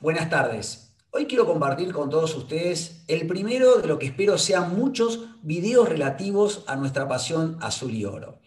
Buenas 0.00 0.30
tardes. 0.30 0.96
Hoy 1.10 1.26
quiero 1.26 1.44
compartir 1.44 1.92
con 1.92 2.08
todos 2.08 2.34
ustedes 2.34 3.04
el 3.08 3.26
primero 3.26 3.76
de 3.76 3.86
lo 3.86 3.98
que 3.98 4.06
espero 4.06 4.38
sean 4.38 4.74
muchos 4.74 5.28
videos 5.42 5.86
relativos 5.86 6.64
a 6.66 6.76
nuestra 6.76 7.06
pasión 7.06 7.58
azul 7.60 7.92
y 7.92 8.06
oro. 8.06 8.40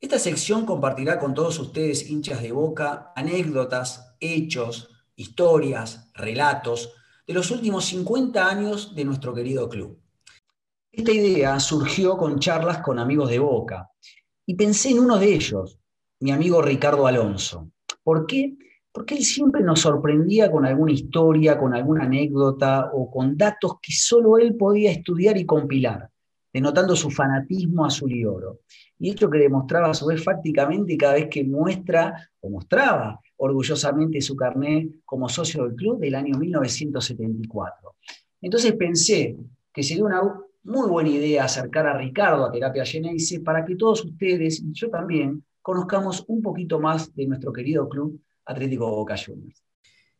Esta 0.00 0.18
sección 0.18 0.64
compartirá 0.64 1.18
con 1.18 1.34
todos 1.34 1.58
ustedes, 1.58 2.08
hinchas 2.08 2.40
de 2.40 2.52
boca, 2.52 3.12
anécdotas, 3.14 4.16
hechos, 4.18 4.88
historias, 5.16 6.10
relatos 6.14 6.94
de 7.26 7.34
los 7.34 7.50
últimos 7.50 7.84
50 7.84 8.48
años 8.48 8.94
de 8.94 9.04
nuestro 9.04 9.34
querido 9.34 9.68
club. 9.68 10.00
Esta 10.90 11.12
idea 11.12 11.60
surgió 11.60 12.16
con 12.16 12.38
charlas 12.38 12.78
con 12.78 12.98
amigos 12.98 13.28
de 13.28 13.38
Boca 13.38 13.90
y 14.46 14.54
pensé 14.54 14.92
en 14.92 15.00
uno 15.00 15.18
de 15.18 15.34
ellos, 15.34 15.78
mi 16.20 16.30
amigo 16.30 16.62
Ricardo 16.62 17.06
Alonso. 17.06 17.70
¿Por 18.02 18.26
qué? 18.26 18.56
Porque 18.96 19.14
él 19.14 19.24
siempre 19.24 19.62
nos 19.62 19.80
sorprendía 19.80 20.50
con 20.50 20.64
alguna 20.64 20.90
historia, 20.90 21.58
con 21.58 21.74
alguna 21.74 22.04
anécdota 22.04 22.92
o 22.94 23.10
con 23.10 23.36
datos 23.36 23.74
que 23.82 23.92
solo 23.92 24.38
él 24.38 24.56
podía 24.56 24.90
estudiar 24.90 25.36
y 25.36 25.44
compilar, 25.44 26.08
denotando 26.50 26.96
su 26.96 27.10
fanatismo 27.10 27.84
azul 27.84 28.10
y 28.10 28.24
oro. 28.24 28.60
Y 28.98 29.10
esto 29.10 29.28
que 29.28 29.36
demostraba 29.36 29.90
a 29.90 29.94
su 29.94 30.06
vez 30.06 30.24
fácticamente 30.24 30.96
cada 30.96 31.12
vez 31.12 31.28
que 31.30 31.44
muestra 31.44 32.30
o 32.40 32.48
mostraba 32.48 33.20
orgullosamente 33.36 34.22
su 34.22 34.34
carnet 34.34 34.88
como 35.04 35.28
socio 35.28 35.64
del 35.64 35.74
club 35.74 36.00
del 36.00 36.14
año 36.14 36.38
1974. 36.38 37.96
Entonces 38.40 38.72
pensé 38.76 39.36
que 39.74 39.82
sería 39.82 40.04
una 40.04 40.22
muy 40.64 40.88
buena 40.88 41.10
idea 41.10 41.44
acercar 41.44 41.86
a 41.86 41.98
Ricardo 41.98 42.46
a 42.46 42.50
Terapia 42.50 42.86
Genesis 42.86 43.40
para 43.40 43.62
que 43.62 43.76
todos 43.76 44.06
ustedes, 44.06 44.62
y 44.62 44.72
yo 44.72 44.88
también, 44.88 45.44
conozcamos 45.60 46.24
un 46.28 46.40
poquito 46.40 46.80
más 46.80 47.14
de 47.14 47.26
nuestro 47.26 47.52
querido 47.52 47.90
club 47.90 48.18
Atlético 48.46 48.88
Boca 48.88 49.16
Juniors. 49.16 49.62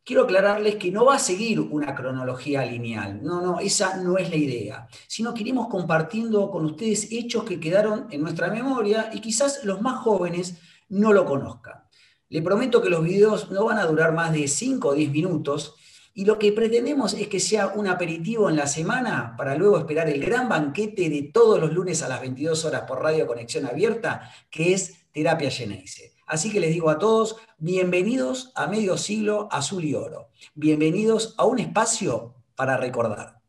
Quiero 0.03 0.23
aclararles 0.23 0.75
que 0.75 0.91
no 0.91 1.05
va 1.05 1.15
a 1.15 1.19
seguir 1.19 1.59
una 1.59 1.93
cronología 1.93 2.65
lineal, 2.65 3.21
no, 3.21 3.41
no, 3.41 3.59
esa 3.59 3.97
no 3.97 4.17
es 4.17 4.29
la 4.29 4.37
idea, 4.37 4.87
sino 5.05 5.33
que 5.33 5.41
iremos 5.41 5.67
compartiendo 5.67 6.49
con 6.49 6.63
ustedes 6.63 7.11
hechos 7.11 7.43
que 7.43 7.59
quedaron 7.59 8.07
en 8.11 8.21
nuestra 8.21 8.49
memoria 8.49 9.09
y 9.11 9.19
quizás 9.19 9.65
los 9.65 9.81
más 9.81 9.99
jóvenes 9.99 10.59
no 10.87 11.11
lo 11.11 11.25
conozcan. 11.25 11.83
Le 12.29 12.41
prometo 12.41 12.81
que 12.81 12.89
los 12.89 13.03
videos 13.03 13.51
no 13.51 13.65
van 13.65 13.79
a 13.79 13.85
durar 13.85 14.13
más 14.13 14.31
de 14.31 14.47
5 14.47 14.87
o 14.87 14.93
10 14.93 15.11
minutos 15.11 15.75
y 16.13 16.25
lo 16.25 16.39
que 16.39 16.51
pretendemos 16.51 17.13
es 17.13 17.27
que 17.27 17.39
sea 17.39 17.67
un 17.75 17.87
aperitivo 17.87 18.49
en 18.49 18.55
la 18.55 18.65
semana 18.65 19.35
para 19.37 19.55
luego 19.55 19.77
esperar 19.77 20.09
el 20.09 20.19
gran 20.19 20.49
banquete 20.49 21.09
de 21.09 21.29
todos 21.31 21.59
los 21.59 21.71
lunes 21.71 22.01
a 22.01 22.07
las 22.07 22.21
22 22.21 22.65
horas 22.65 22.83
por 22.87 23.03
Radio 23.03 23.27
Conexión 23.27 23.65
Abierta, 23.65 24.31
que 24.49 24.73
es 24.73 25.11
Terapia 25.11 25.51
Geneise. 25.51 26.16
Así 26.27 26.51
que 26.51 26.59
les 26.59 26.71
digo 26.71 26.89
a 26.89 26.99
todos, 26.99 27.37
bienvenidos 27.57 28.51
a 28.53 28.67
Medio 28.67 28.97
Siglo 28.97 29.47
Azul 29.49 29.85
y 29.85 29.95
Oro. 29.95 30.27
Bienvenidos 30.55 31.33
a 31.37 31.45
un 31.45 31.57
espacio 31.57 32.35
para 32.53 32.75
recordar. 32.75 33.39